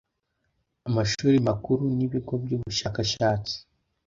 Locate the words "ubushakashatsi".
2.57-3.55